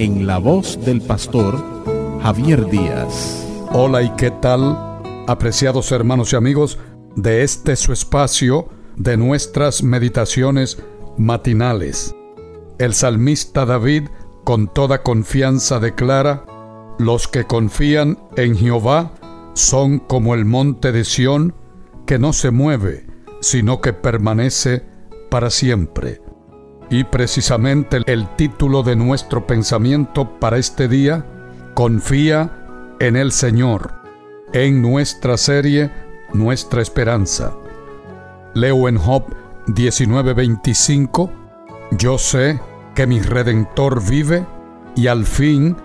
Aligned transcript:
en 0.00 0.26
la 0.26 0.38
voz 0.38 0.82
del 0.82 1.02
pastor 1.02 1.62
Javier 2.22 2.66
Díaz. 2.70 3.46
Hola 3.70 4.00
y 4.00 4.08
qué 4.16 4.30
tal, 4.30 5.02
apreciados 5.26 5.92
hermanos 5.92 6.32
y 6.32 6.36
amigos 6.36 6.78
de 7.16 7.42
este 7.42 7.76
su 7.76 7.92
espacio 7.92 8.70
de 8.96 9.18
nuestras 9.18 9.82
meditaciones 9.82 10.82
matinales. 11.18 12.14
El 12.78 12.94
salmista 12.94 13.66
David 13.66 14.04
con 14.44 14.72
toda 14.72 15.02
confianza 15.02 15.80
declara, 15.80 16.46
los 16.98 17.28
que 17.28 17.44
confían 17.44 18.18
en 18.38 18.56
Jehová 18.56 19.12
son 19.52 19.98
como 19.98 20.34
el 20.34 20.46
monte 20.46 20.92
de 20.92 21.04
Sión 21.04 21.54
que 22.06 22.18
no 22.18 22.32
se 22.32 22.50
mueve, 22.50 23.06
sino 23.42 23.82
que 23.82 23.92
permanece 23.92 24.82
para 25.30 25.50
siempre. 25.50 26.22
Y 26.90 27.04
precisamente 27.04 28.02
el 28.06 28.28
título 28.34 28.82
de 28.82 28.96
nuestro 28.96 29.46
pensamiento 29.46 30.38
para 30.40 30.58
este 30.58 30.88
día, 30.88 31.24
Confía 31.74 32.50
en 32.98 33.14
el 33.14 33.30
Señor, 33.30 33.92
en 34.52 34.82
nuestra 34.82 35.36
serie 35.36 35.92
Nuestra 36.34 36.82
Esperanza. 36.82 37.52
Leo 38.54 38.88
en 38.88 38.98
Job 38.98 39.24
19:25, 39.68 41.30
Yo 41.92 42.18
sé 42.18 42.60
que 42.96 43.06
mi 43.06 43.20
Redentor 43.20 44.04
vive 44.04 44.44
y 44.96 45.06
al 45.06 45.24
fin 45.24 45.76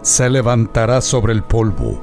se 0.00 0.30
levantará 0.30 1.02
sobre 1.02 1.34
el 1.34 1.42
polvo. 1.42 2.02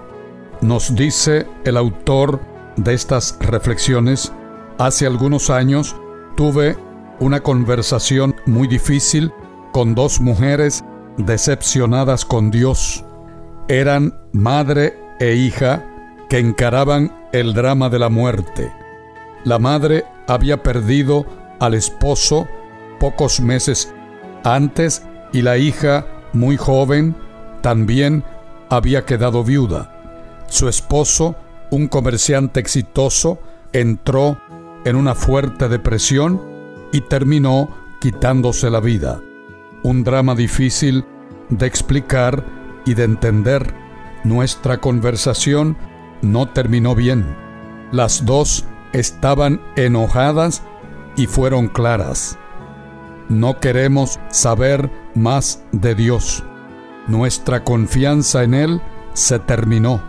Nos 0.61 0.95
dice 0.95 1.47
el 1.63 1.77
autor 1.77 2.39
de 2.75 2.93
estas 2.93 3.37
reflexiones, 3.39 4.31
hace 4.77 5.07
algunos 5.07 5.49
años 5.49 5.95
tuve 6.35 6.77
una 7.21 7.41
conversación 7.41 8.35
muy 8.47 8.67
difícil 8.67 9.31
con 9.71 9.93
dos 9.93 10.19
mujeres 10.19 10.83
decepcionadas 11.17 12.25
con 12.25 12.49
Dios. 12.49 13.05
Eran 13.67 14.19
madre 14.33 14.97
e 15.19 15.35
hija 15.35 15.85
que 16.29 16.39
encaraban 16.39 17.15
el 17.31 17.53
drama 17.53 17.89
de 17.89 17.99
la 17.99 18.09
muerte. 18.09 18.73
La 19.43 19.59
madre 19.59 20.03
había 20.27 20.63
perdido 20.63 21.25
al 21.59 21.75
esposo 21.75 22.47
pocos 22.99 23.39
meses 23.39 23.93
antes 24.43 25.03
y 25.31 25.43
la 25.43 25.57
hija, 25.57 26.07
muy 26.33 26.57
joven, 26.57 27.15
también 27.61 28.23
había 28.69 29.05
quedado 29.05 29.43
viuda. 29.43 29.93
Su 30.47 30.67
esposo, 30.67 31.35
un 31.69 31.87
comerciante 31.87 32.59
exitoso, 32.59 33.37
entró 33.73 34.39
en 34.85 34.95
una 34.95 35.13
fuerte 35.13 35.69
depresión 35.69 36.50
y 36.91 37.01
terminó 37.01 37.69
quitándose 37.99 38.69
la 38.69 38.79
vida. 38.79 39.21
Un 39.83 40.03
drama 40.03 40.35
difícil 40.35 41.05
de 41.49 41.65
explicar 41.65 42.43
y 42.85 42.93
de 42.93 43.03
entender. 43.03 43.73
Nuestra 44.23 44.77
conversación 44.79 45.77
no 46.21 46.49
terminó 46.49 46.95
bien. 46.95 47.35
Las 47.91 48.25
dos 48.25 48.65
estaban 48.93 49.61
enojadas 49.75 50.63
y 51.15 51.27
fueron 51.27 51.67
claras. 51.67 52.37
No 53.29 53.59
queremos 53.59 54.19
saber 54.29 54.91
más 55.15 55.63
de 55.71 55.95
Dios. 55.95 56.43
Nuestra 57.07 57.63
confianza 57.63 58.43
en 58.43 58.53
Él 58.53 58.81
se 59.13 59.39
terminó. 59.39 60.01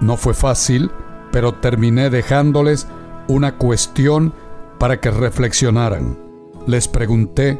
No 0.00 0.16
fue 0.16 0.34
fácil, 0.34 0.90
pero 1.30 1.54
terminé 1.54 2.10
dejándoles 2.10 2.88
una 3.28 3.56
cuestión 3.56 4.32
para 4.80 4.98
que 4.98 5.10
reflexionaran. 5.10 6.18
Les 6.66 6.88
pregunté, 6.88 7.58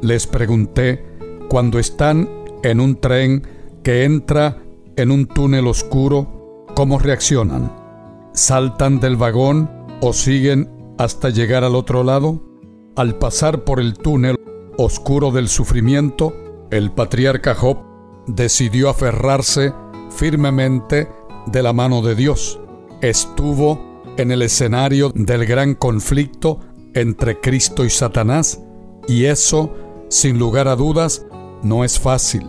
les 0.00 0.26
pregunté, 0.26 1.04
cuando 1.50 1.78
están 1.78 2.28
en 2.62 2.80
un 2.80 2.96
tren 2.96 3.46
que 3.84 4.04
entra 4.04 4.56
en 4.96 5.10
un 5.10 5.26
túnel 5.26 5.66
oscuro, 5.66 6.66
¿cómo 6.74 6.98
reaccionan? 6.98 7.70
¿Saltan 8.32 9.00
del 9.00 9.16
vagón 9.16 9.70
o 10.00 10.14
siguen 10.14 10.70
hasta 10.98 11.28
llegar 11.28 11.62
al 11.62 11.76
otro 11.76 12.04
lado? 12.04 12.40
Al 12.96 13.18
pasar 13.18 13.64
por 13.64 13.78
el 13.78 13.98
túnel 13.98 14.36
oscuro 14.78 15.30
del 15.30 15.48
sufrimiento, 15.48 16.32
el 16.70 16.90
patriarca 16.90 17.54
Job 17.54 17.78
decidió 18.26 18.88
aferrarse 18.88 19.74
firmemente 20.08 21.06
de 21.46 21.62
la 21.62 21.74
mano 21.74 22.00
de 22.00 22.14
Dios. 22.14 22.58
Estuvo 23.02 23.91
en 24.16 24.30
el 24.30 24.42
escenario 24.42 25.10
del 25.14 25.46
gran 25.46 25.74
conflicto 25.74 26.60
entre 26.94 27.40
Cristo 27.40 27.84
y 27.84 27.90
Satanás, 27.90 28.60
y 29.08 29.24
eso, 29.24 29.74
sin 30.08 30.38
lugar 30.38 30.68
a 30.68 30.76
dudas, 30.76 31.26
no 31.62 31.84
es 31.84 31.98
fácil. 31.98 32.48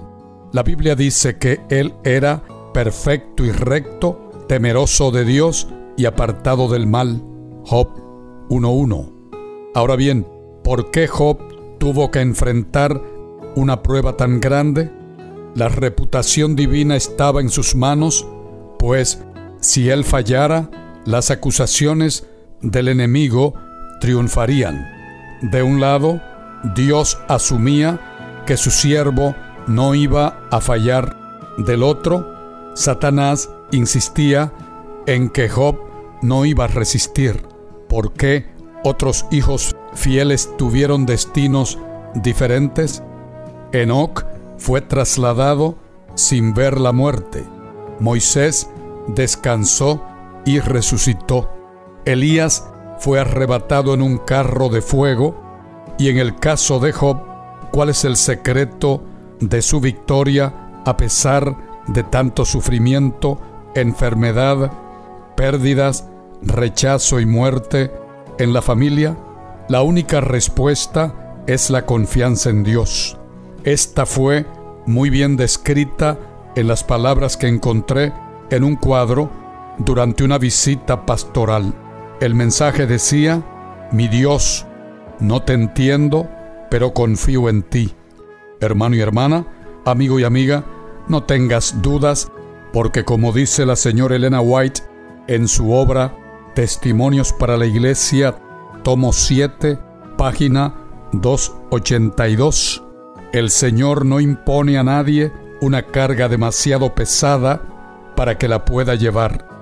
La 0.52 0.64
Biblia 0.64 0.96
dice 0.96 1.38
que 1.38 1.62
Él 1.70 1.94
era 2.04 2.44
perfecto 2.74 3.44
y 3.44 3.52
recto, 3.52 4.32
temeroso 4.48 5.12
de 5.12 5.26
Dios 5.26 5.68
y 5.98 6.06
apartado 6.06 6.68
del 6.68 6.88
mal. 6.88 7.24
Job 7.66 7.88
1.1. 8.50 9.72
Ahora 9.74 9.96
bien, 9.96 10.28
¿por 10.64 10.92
qué 10.92 11.08
Job 11.08 11.40
tuvo 11.80 12.12
que 12.12 12.20
enfrentar 12.22 13.02
una 13.56 13.82
prueba 13.82 14.18
tan 14.18 14.40
grande? 14.40 14.92
La 15.56 15.70
reputación 15.70 16.56
divina 16.56 16.96
estaba 16.96 17.40
en 17.40 17.50
sus 17.50 17.76
manos, 17.76 18.28
pues 18.80 19.24
si 19.62 19.90
él 19.90 20.04
fallara, 20.04 20.70
las 21.06 21.32
acusaciones 21.32 22.28
del 22.62 22.88
enemigo 22.88 23.54
triunfarían. 24.00 24.88
De 25.42 25.64
un 25.64 25.80
lado, 25.80 26.22
Dios 26.76 27.20
asumía 27.28 28.00
que 28.46 28.58
su 28.58 28.72
siervo 28.72 29.36
no 29.68 29.96
iba 29.96 30.48
a 30.52 30.62
fallar. 30.62 31.18
Del 31.58 31.84
otro, 31.84 32.72
Satanás 32.74 33.50
insistía 33.72 34.54
en 35.06 35.30
que 35.30 35.50
Job 35.50 35.78
no 36.22 36.46
iba 36.46 36.66
a 36.66 36.68
resistir. 36.68 37.46
¿Por 37.90 38.14
qué 38.14 38.46
otros 38.84 39.26
hijos 39.32 39.76
fieles 39.94 40.50
tuvieron 40.58 41.06
destinos 41.06 41.78
diferentes? 42.16 43.04
Enoc 43.72 44.26
fue 44.58 44.82
trasladado 44.82 45.78
sin 46.16 46.54
ver 46.54 46.80
la 46.80 46.92
muerte. 46.92 47.44
Moisés 48.00 48.70
descansó 49.08 50.02
y 50.46 50.60
resucitó. 50.60 51.50
Elías 52.06 52.68
fue 53.00 53.20
arrebatado 53.20 53.94
en 53.94 54.02
un 54.02 54.18
carro 54.18 54.70
de 54.70 54.82
fuego 54.82 55.36
y 55.98 56.10
en 56.10 56.18
el 56.18 56.36
caso 56.36 56.80
de 56.80 56.92
Job, 56.92 57.22
¿cuál 57.72 57.90
es 57.90 58.06
el 58.06 58.16
secreto 58.16 59.04
de 59.40 59.62
su 59.62 59.80
victoria 59.80 60.82
a 60.86 60.98
pesar 60.98 61.56
de 61.88 62.04
tanto 62.04 62.46
sufrimiento, 62.46 63.40
enfermedad, 63.76 64.72
pérdidas, 65.36 66.08
rechazo 66.42 67.20
y 67.20 67.26
muerte 67.26 67.92
en 68.38 68.54
la 68.54 68.62
familia? 68.62 69.18
La 69.70 69.82
única 69.82 70.22
respuesta 70.22 71.42
es 71.48 71.70
la 71.70 71.86
confianza 71.86 72.50
en 72.50 72.64
Dios. 72.64 73.18
Esta 73.64 74.06
fue 74.06 74.46
muy 74.86 75.10
bien 75.10 75.38
descrita 75.38 76.20
en 76.56 76.68
las 76.68 76.84
palabras 76.84 77.38
que 77.38 77.48
encontré 77.48 78.14
en 78.50 78.64
un 78.64 78.76
cuadro 78.76 79.30
durante 79.78 80.24
una 80.24 80.38
visita 80.38 81.06
pastoral. 81.06 81.74
El 82.20 82.36
mensaje 82.36 82.86
decía, 82.86 83.44
mi 83.92 84.08
Dios, 84.08 84.66
no 85.20 85.42
te 85.42 85.54
entiendo, 85.54 86.30
pero 86.70 86.94
confío 86.94 87.50
en 87.50 87.64
ti. 87.64 87.94
Hermano 88.60 88.96
y 88.96 89.02
hermana, 89.02 89.46
amigo 89.86 90.20
y 90.20 90.24
amiga, 90.24 90.64
no 91.08 91.24
tengas 91.24 91.82
dudas, 91.82 92.32
porque 92.72 93.04
como 93.04 93.32
dice 93.32 93.66
la 93.66 93.76
señora 93.76 94.16
Elena 94.16 94.42
White 94.42 94.82
en 95.28 95.48
su 95.48 95.72
obra 95.72 96.16
Testimonios 96.56 97.34
para 97.34 97.58
la 97.58 97.66
Iglesia, 97.66 98.36
tomo 98.84 99.12
7, 99.12 99.80
página 100.18 100.76
282, 101.14 102.84
el 103.34 103.50
Señor 103.50 104.06
no 104.06 104.20
impone 104.20 104.78
a 104.78 104.84
nadie 104.84 105.32
una 105.62 105.84
carga 105.84 106.30
demasiado 106.30 106.94
pesada 106.94 107.62
para 108.16 108.38
que 108.38 108.48
la 108.48 108.66
pueda 108.66 108.96
llevar. 108.96 109.53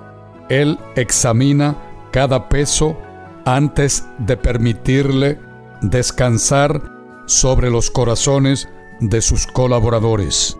Él 0.48 0.78
examina 0.96 1.76
cada 2.10 2.48
peso 2.48 2.96
antes 3.44 4.06
de 4.18 4.36
permitirle 4.36 5.38
descansar 5.80 6.82
sobre 7.26 7.70
los 7.70 7.90
corazones 7.90 8.68
de 9.00 9.20
sus 9.20 9.46
colaboradores. 9.46 10.58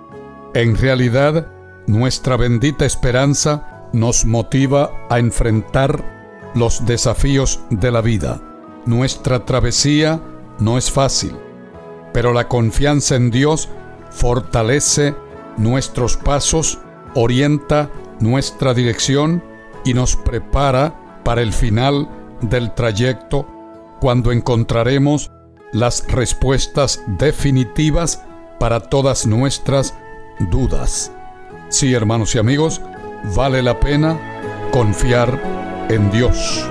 En 0.54 0.76
realidad, 0.76 1.48
nuestra 1.86 2.36
bendita 2.36 2.84
esperanza 2.84 3.88
nos 3.92 4.24
motiva 4.24 4.90
a 5.10 5.18
enfrentar 5.18 6.50
los 6.54 6.84
desafíos 6.86 7.60
de 7.70 7.90
la 7.90 8.00
vida. 8.00 8.40
Nuestra 8.84 9.44
travesía 9.44 10.20
no 10.58 10.78
es 10.78 10.90
fácil, 10.90 11.36
pero 12.12 12.32
la 12.32 12.48
confianza 12.48 13.16
en 13.16 13.30
Dios 13.30 13.68
fortalece 14.10 15.14
nuestros 15.56 16.16
pasos, 16.16 16.78
orienta 17.14 17.90
nuestra 18.20 18.74
dirección 18.74 19.42
y 19.84 19.94
nos 19.94 20.16
prepara 20.16 21.20
para 21.24 21.42
el 21.42 21.52
final 21.52 22.08
del 22.40 22.74
trayecto 22.74 23.46
cuando 24.00 24.32
encontraremos 24.32 25.30
las 25.72 26.06
respuestas 26.08 27.02
definitivas 27.18 28.24
para 28.58 28.80
todas 28.80 29.26
nuestras 29.26 29.94
dudas. 30.50 31.12
Sí, 31.68 31.94
hermanos 31.94 32.34
y 32.34 32.38
amigos, 32.38 32.80
vale 33.34 33.62
la 33.62 33.78
pena 33.80 34.18
confiar 34.72 35.86
en 35.88 36.10
Dios. 36.10 36.68